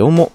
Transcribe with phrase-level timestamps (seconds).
[0.00, 0.32] どうも、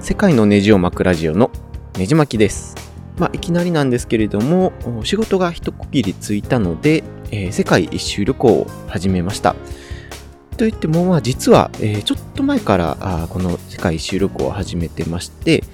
[0.00, 1.50] 世界のネジを巻くラジオの
[1.96, 2.76] ネジ巻きです。
[3.16, 9.56] まあ、いきなりなんですけれども、仕事が一区切りついたので、えー、世界一周旅行を始めました。
[10.58, 15.64] といっても、まあ、実は、えー、ちょっと前からあこの世界一周旅行を始めてまして、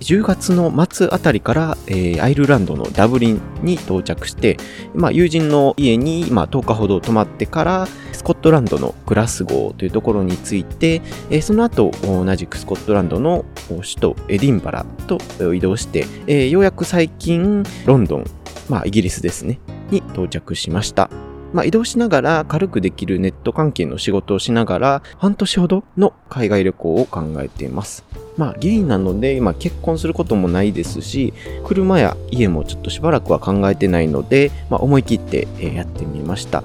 [0.00, 4.56] 10月の末あたりから、えー、アイルランドのダブリンに到着して、
[4.94, 15.18] まあ、友人の家に、まあ、10日ほど泊まってから、スコットランドのグラスゴーというところに着いて、えー、その後、同じくスコットランドの首都エディンバラと
[15.54, 18.24] 移動して、えー、ようやく最近、ロンドン、
[18.68, 19.58] まあ、イギリスですね、
[19.90, 21.27] に到着しました。
[21.52, 28.04] まあ、移動しながら軽くできるネット関係の仕事をしながら半年ほどの海外旅行を考えています。
[28.36, 31.34] まあ、ゲイなので、今結婚することもないですし、
[31.64, 36.62] 車や家もちょっとしばらくは考えてないので、まあ、思い切ってやってみました。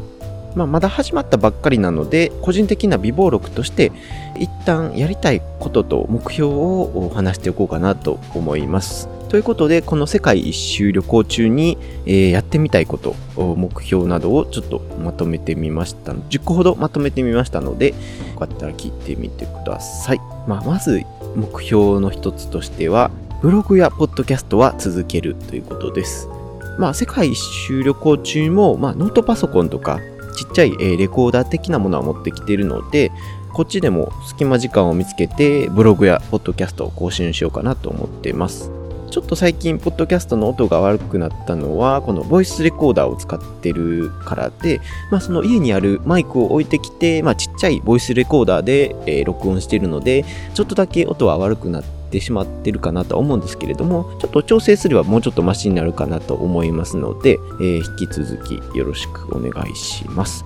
[0.56, 3.92] まあ、まだ始まったばっかりなので、個人的な美貌録として、
[4.38, 9.10] 一旦やりたいことと目標を話しておこうかなと思います。
[9.34, 16.12] ということで、この世界一周旅行中に、えー、やってみたいこと、目標などをちょっとまとめてみました。
[16.14, 17.96] 10個ほどまとめてみましたので、よ
[18.38, 20.20] かったら聞いてみてください。
[20.48, 21.02] まあ、まず
[21.36, 23.10] 目標の一つとしては、
[23.42, 26.30] ブログやポッドキャストは続けるということです。
[26.78, 30.00] まあ、世界一周旅行中も、まあ、ノートパソコンとか、
[30.38, 33.12] ちっちゃい、えレコーダー的なものは持ってきているので、
[33.52, 38.83] こっちでも隙間時間を見つけて、ブログやポッドキャストを更新しようかなと思っています。
[39.14, 60.44] ちょっと最近、ポッドキャストの音が悪くなったのは、このボイスレコーダーを使ってるからで、まあ、その家にあるマイクを置いてきて、まあ、ちっちゃいボイスレコーダーで、えー、録音しているので、ちょっとだけ音は悪くなってしまってるかなとは思うんですけれども、ちょっと調整すればもうちょっとマシになるかなと思いますので、えー、引き続きよろしくお願いします。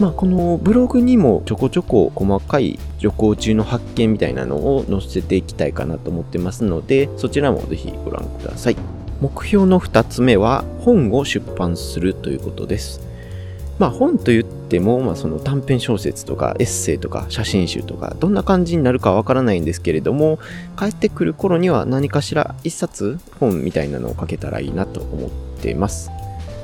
[0.00, 8.76] まあ、このブログにもちょこちょこ細かい旅行中の発見みたいなのを載せていきたいかなと思ってますので、そちらもぜひご覧ください。
[9.20, 13.02] 目標の2つ目は本を出版するということです。
[13.78, 20.38] まあ本と言っても、まあ、その短編小説とかエッセイとか写真集とかどんな感じになるかわからないんですけれども
[20.78, 25.30] 帰ってくる頃には何かしら一冊本みたいなのを書けたらいいなと思っ
[25.62, 26.10] ています。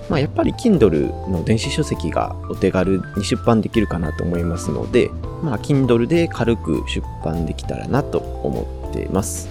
[0.08, 5.10] まあ、やっぱり Kindle の電子書籍がお手軽に出版できるかなと思いますので、
[5.42, 9.48] まあ、Kindle で軽く出版できたらなと思っています。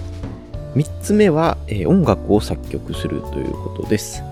[0.74, 4.22] 3つ目は、えー、音楽を作曲するということです。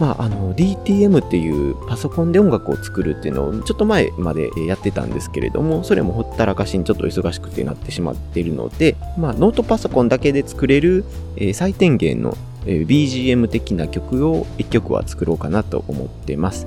[0.00, 11.04] まあ、あの DTM っていうパソコンで音楽を作るっていうのをちょっと前までやってたんですけれどもそれもほったらかしにちょっと忙しくてなってしまっているので、まあ、ノートパソコンだけで作れる、
[11.36, 16.66] えー、最低限の BGM 的な曲を1曲は作ろうかなと思ってます。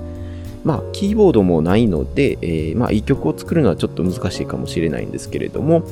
[0.63, 5.83] まあ、キーボードもないので、えー、まあ、いい曲を作るのはちょっと難しいかもしれないんですけれども、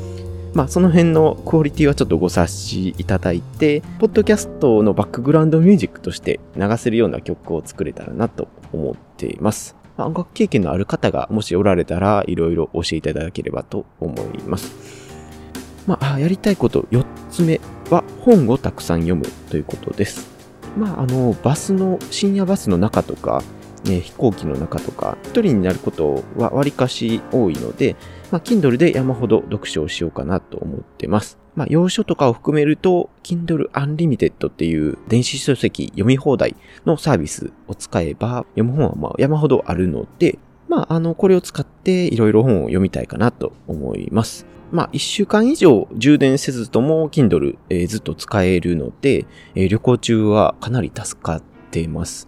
[0.53, 9.75] まあ、その辺のクオリティはちょっとご察しいただいて、ポッドキャストのバックグラウンドミュージックとして流せるような曲を作れたらなと思っています。
[9.97, 15.04] 音楽経験のある方がもしおられたら、いろいろ教えていただければと思います。
[15.88, 17.59] まあ、やりたいこと4つ目
[17.90, 20.28] は本をたくさん読むということです。
[20.78, 23.44] まあ、あの、バスの、深夜バスの中とか、
[23.85, 27.96] ね、飛行機の中とか、一人になることはわりかし多いので、
[28.31, 31.38] まあ、Kindle で山ほど読書をしようかなと思ってます。
[31.56, 44.46] まあ、要所とかを含めると、Kindle Unlimited っていう電子書籍読み放題のサービスを使えば、読む本はま山ほどあるので、まあ、あの、これを使っていろいろ本を読みたいかなと思います。
[44.72, 52.28] まあ、1週間以上充電せずとも Kindle、えー、ずっと使えるので、えー、旅行中はかなり助かっています。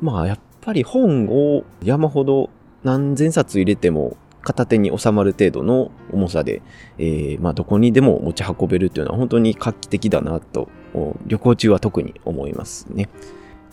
[0.00, 2.50] まあ、やっぱり本を山ほど
[2.82, 6.62] 何千冊入れても片手に収まる程度の重さで、
[6.98, 10.68] えー、まあ、どこにでも持ち運べるというのは本当に画期的だなと、
[11.26, 13.08] 旅行中は特に思いますね。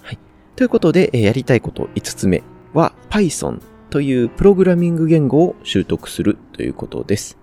[0.01, 0.19] はい。
[0.55, 2.41] ということで、えやりたいこと5つ目
[2.73, 7.37] は Python というプログラミング言語を習得するということです。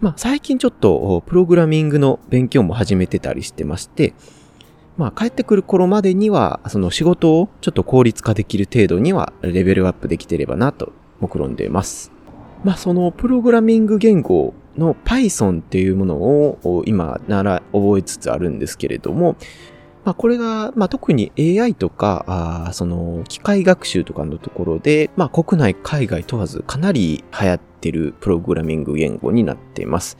[0.00, 4.14] まあ、最近ちょっとプログラミングの勉強も始めてたりしてまして、
[4.96, 12.12] まあ、帰ってくる頃までには、その仕事をちょっと効率化できる程度にはレベルアップできてればなと目論んでいます。
[12.62, 19.36] まあ、そのプログラミング言語の Python っていうものを今なら覚えつつあるんですけれども、
[20.04, 22.24] まあ、これが、まあ、特に AI とか、
[22.68, 30.18] あその機械学習とかのところで、まあ、国内、海外問わずかなり流行ってるプログラミング言語になっています。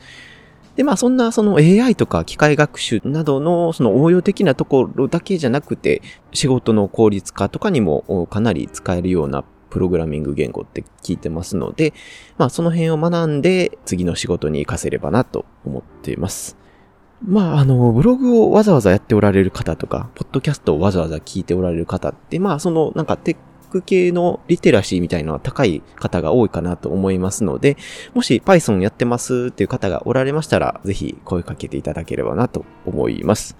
[0.75, 6.01] で、まあそんなその AI とか機械学習などのその応用的なところだけじゃなくて、
[6.33, 11.93] 仕事の効率化とかにもかなり使えるようなププログラミング言語って聞いてますので、
[12.37, 16.55] まあその辺を学んで次の仕事に活かせればなと思っています。
[17.27, 23.37] まあ、あの、ブログをわざわざやっておられる方とか、ポッドキャストをわざわざ聞いておられる方って、まあ、その、なんかテッ
[23.71, 27.77] ク系のリテラシーみたいなのは高い方が多いかなと思いますので、
[28.13, 33.57] もし Python やってますっていう方がおられましたら、ぜひ声かけていただければなと思います。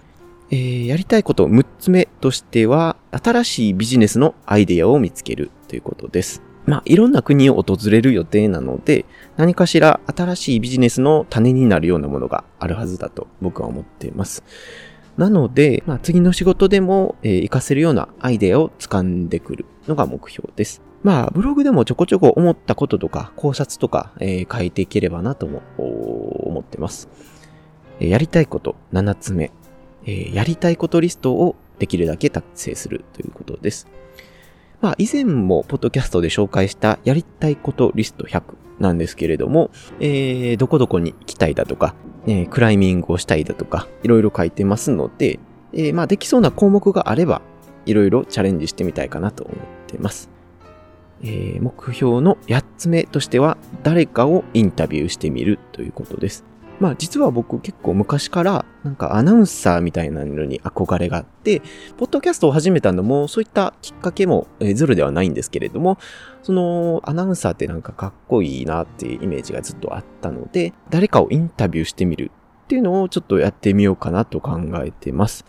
[0.52, 6.45] えー、やりたいこと6つ目としては、新しいビジネスのアイデアを見つけるということです。
[6.66, 9.06] まあ、いろんな国を訪れる予定なので、
[9.38, 14.44] 何かしら新しいビジネスの種になるようなものがあるはずだと僕は思っています。
[15.18, 20.82] なので、まあ、次の仕事でも、えー、活かせるようなアイデアを掴んでくるのが目標です。
[21.04, 27.08] まあ、ブログでもちょこちょこ思ったこととか考察とか、えー、書いていければなとも思ってます。
[28.00, 29.52] やりたいこと7つ目、
[30.06, 33.88] えー、やりたいことリストをできるだけ達成するということです。
[34.86, 38.44] まあ、以前もポッドキャストで紹介したやりたいことリスト100
[38.78, 41.96] なんですけれども、えー、どこどこに行きたいだとか、
[42.28, 45.40] えー、クライミングをしたいだとか、いろいろ書いてますので、
[45.74, 47.42] えー、まあ、できそうな項目があれば、
[47.88, 50.30] いろいろチャレンジしてみたいかなと思ってます。
[51.24, 56.46] えー、目標の8つ目としては、誰かをインタビューしてみるということです。
[56.80, 61.62] まあ実は僕結構昔からなんかアナウンサーみたいなのに憧れがあって、
[61.98, 65.98] ポッドキャストを始めたのもそういったきっかけもズルではないんですけれども、
[66.44, 72.32] そのアナウンサーってなんかかっこいいなっていうイメージがずっとあったので、誰かをインタビューしてみる
[72.66, 75.46] っていうのをちょっとやってみようかなと考えてます。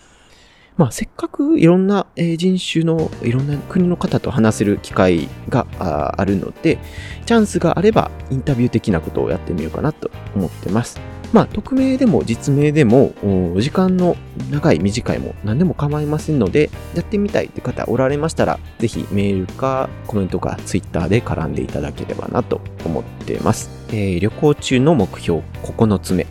[0.76, 6.79] まあ、せっかくいろんな人種のいろんな国の方と話せる機会があるので、
[7.25, 11.00] チャンスがあればインタビュー的なことをやってみようかなと思ってます。
[11.36, 13.12] まあ、匿名でも実名でも、
[13.60, 14.16] 時間の
[14.50, 23.68] 長い短いも何でも構いませんので、やってみたいって方おられましたら、ぜひメールかコメントかツイッターで絡んでいただければなと思っています。
[23.90, 26.26] えー、旅行中の目標9つ目。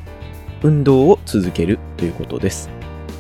[0.64, 2.72] 運動を続けるということです。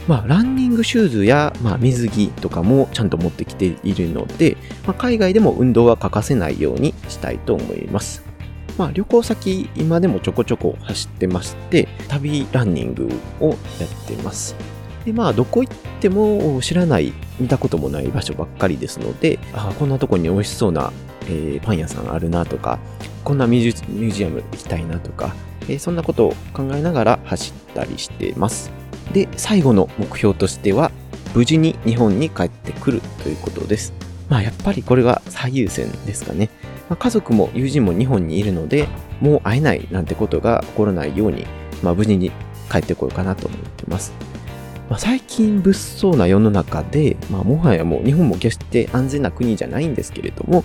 [0.08, 8.25] まあ、ランニングシューズや、まあ、水着とかもちゃんと持ってきているので、まあ、海外でも運動は欠かせないようにしたいと思います。
[8.78, 13.58] まあ、旅行先、今でもちょこちょこ走ってまして、旅ランニングをやっ
[14.08, 14.56] てます。
[15.06, 20.92] で、まあ、どこ行っても知らない、見たこともない場所ばっかりですので、あこんなとこに美味しそうな、
[21.28, 22.80] えー、パン屋さんあるなとか、
[23.24, 25.34] こんなミュージアム行きたいなとか、
[25.64, 28.72] えー、そんなことを考えながら走ったりしてます。
[29.14, 30.92] で、最後の目標としては、
[31.34, 33.94] 無事に日本に帰ってくるということです。
[34.30, 36.50] まあ、やっぱりこれが最優先ですかね。
[36.90, 38.88] まあ、家族も友人も日本にいるので、
[39.22, 41.46] もう会えないなんてことが起こらないように、
[41.82, 42.32] まあ、無事に
[42.72, 44.14] 帰ってこようかなと思ってます。
[44.90, 50.64] まあ、最近物騒な世の中で、まあ、もはやもう日本も決して安全な国じゃないんですけれども、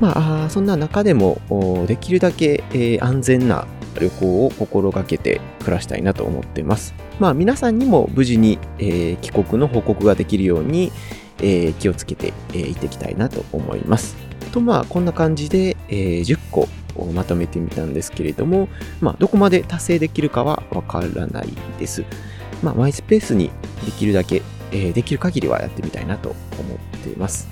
[0.00, 1.40] まあ、そんな中でも
[1.86, 3.66] できるだけ、えー、安全な
[4.00, 6.94] 旅行を心がけて暮らしたいなと思ってます。
[7.20, 10.90] まあ皆さんにも無事に、えー、帰国の報告ができるように、
[11.38, 14.31] えー、気をつけて、えー、いっていきたいなと思います。
[14.52, 18.68] とまあこんな感じで、えー、10個をまとめてみたんですけれども、
[19.00, 22.04] まあどこまで達成できるかはわからないです。
[22.62, 23.50] まあマイスペースに
[23.84, 27.48] できるだけ、えー、できる限りはやってみたいなと思っています。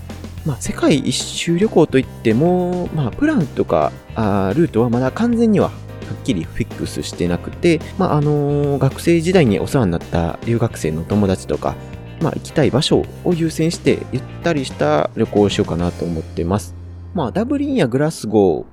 [0.46, 5.72] まあ、世界一周旅行といっても、まあ、プランとかあルートはまだ完全にはは
[6.18, 11.76] っきりフィックスしてなくて、まあ、あのー、学生時代にお世話になった留学生の友達とか、
[12.20, 16.79] まあ、行きたい場所を優先してゆったりした旅行をしようかなと思ってます。
[17.14, 18.66] まあ、ダブリンやグラスゴー、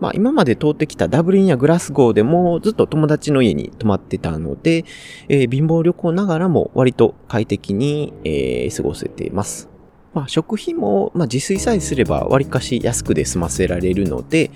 [0.00, 4.84] まあ、今まで通ってきたダブリンやグラスゴーでもずっと友達の家に泊まってたので、
[5.28, 9.68] えー、貧乏旅行ながらも割と快適に、えー、過ごせています。
[10.12, 14.50] まあ、食費も、まあ、自炊さえすれば割かし安くで済ませられるので、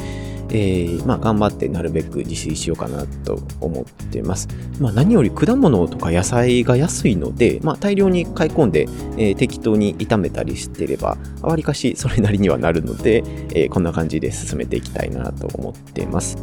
[0.51, 4.49] えー、まあ、頑張ってなるべく自炊しようかなと思ってます。
[4.81, 13.23] まあ、何より果物とか野菜が安いので、まあ、大量に買い込んで、えー、適当に炒めたりしてれば、わりかしそれなりにはなるので、
[13.55, 16.39] えー、こんな感じで進めていきたいなと思ってます。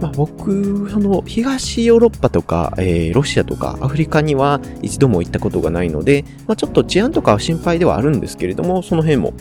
[0.00, 9.32] まあ、僕、その東ヨーロッパとか、えー、ロシアとかアフリカには一度も行ったことがないので、まあ、ちょっと治安とかは心配ではあるんですけれども、その辺も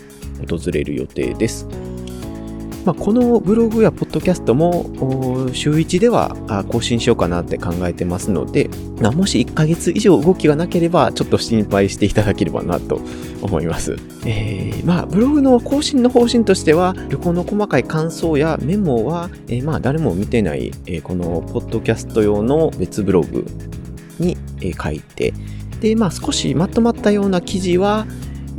[0.47, 1.65] 訪れる予定です。
[2.85, 4.85] まあ、このブログやポッドキャストも
[5.53, 6.35] 週1では
[6.69, 8.69] 更新しようかなって考えてますので、
[8.99, 12.99] もし1ヶ月以上動きがなければちょっと心配していただければなと
[13.41, 13.95] 思います。
[14.25, 20.71] えー、まあブログの更新の方針としては旅行の細かい感想やメモは、えー、まあ誰も見てない、
[21.03, 23.45] このポッドキャスト用の別ブログ
[24.19, 24.37] に、
[24.81, 25.33] 書いて
[25.81, 28.05] でまあ少しまとまったような記事は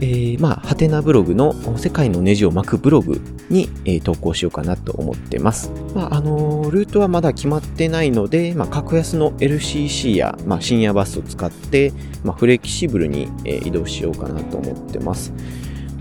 [0.02, 5.71] えー、まあ、ハテナブログの世界のネジを巻くブログに、えー、投稿しようかなと思ってます。
[5.94, 11.92] まあ、あのー、ルートはまだ決まってないので、まあ、格安の LCC や、まあ、深夜バスを使って、
[12.25, 15.32] まあ、フレキシブルに、えー、移動しようかなと思ってます。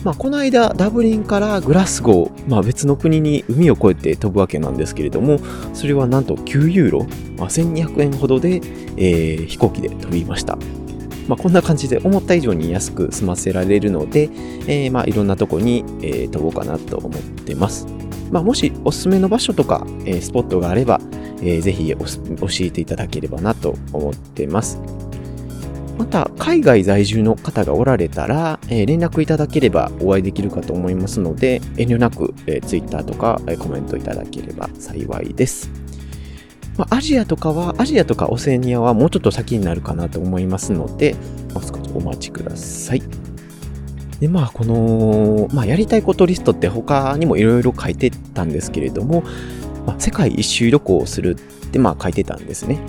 [0.04, 5.38] まあ、この間、ダブリンからグラスゴー、まあ、別の国に海を越えて飛ぶわけなんですけれども、
[5.76, 7.06] それはなんと9ユーロ、
[7.38, 8.62] まあ、1200円ほどで、
[8.98, 10.58] えー、飛行機で飛びました。
[11.28, 14.30] まあ、こんな感じで思った以上に安く済ませられるので、
[14.68, 17.88] えー、まあいろんなとこに、え、飛ぼうかなと思ってます。
[18.32, 21.00] まあ、もしおすすめの場所とか、え、スポットがあれば、
[21.42, 21.98] えー、ぜひ教
[22.62, 24.80] えていただければなと思ってます。
[25.98, 35.70] また、海外在住の方がおられたら、えー、連絡いただければお会いできるかと思いますので、遠慮なく、えー、Twitter とか、えー、コメントいただければ幸いです。
[36.78, 41.16] まあ、アジアとかは、アジアとかオセニアはもうちょっと先になるかなと思いますので、
[41.54, 43.04] もう少しお待ちください。
[44.20, 49.24] で、まあ、この、まあ、やりたいことリストって他にもいろいろ書いてたんですけれども、
[49.86, 52.80] まあ、世界一周旅行をするってまあ書いてたんですね。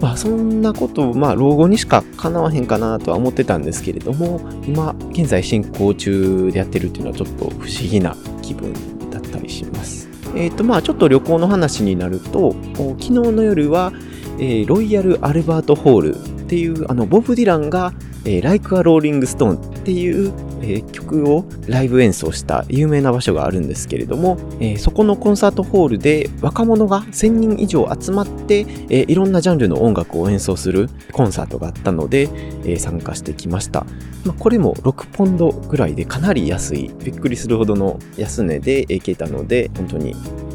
[0.00, 8.74] まあそんなこと、まあ老後にしか叶わへんかなとは思ってたんですけれども、今現在進行中でやってるっていうのはちょっと不思議な気分
[9.10, 10.03] だったりします。
[10.36, 13.92] え、ー、とまあちょっと旅行の話になると、昨日の夜は、
[14.38, 17.92] えー、ロイヤル・アルバート・ホールっていうあのボブ・ディランが
[18.24, 20.32] えー、Like a Rolling Stone っていう、
[20.64, 32.28] えー、曲をライブ演奏した有名な場所があるんですけれども、えー、そこのコンサートホールで若者が1000人以上集まって、えー、いろんなジャンルの音楽を演奏するコンサートがあったので、
[32.64, 33.86] え、参加してきました。
[34.24, 40.14] まあ、これも6ポンドぐらいでかなり安い、びっくりするほどの安値で行けたので、本当に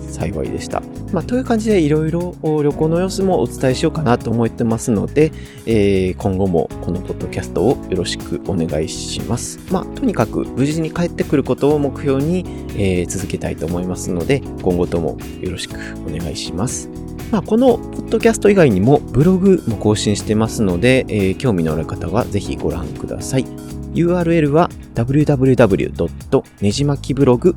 [0.10, 0.82] 幸いでした。
[1.12, 5.32] まあ、という感じでいろいろ旅行の様子もお伝えしようかなと思ってますので、
[5.66, 9.60] えー、今後もこのポッドキャストをよろしくお願いします。
[9.72, 15.76] まあ、とにかく無事に帰ってくることを目標に、えー、続けたいと思いますので、今後ともよろしく
[16.08, 16.90] お願いします。
[17.32, 23.46] まあ、このポッドキャスト以外にもブログも更新してますので、えー、興味のある方はぜひご覧ください。
[23.94, 26.44] URL は www.
[26.62, 27.56] ねじまきブログ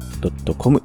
[0.59, 0.83] .com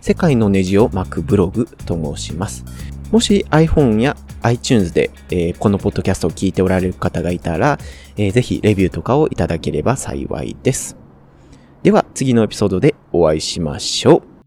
[0.00, 2.64] 世界のネジを巻くブログと申します。
[3.10, 7.78] もし iPhone や iTunes で、えー、このポッドキャストを聞いておられる方がいたら、
[8.16, 10.96] えー、ぜひレビューとかをいただければ幸いです。
[11.82, 14.37] では次のエピソードでお会いしましょう。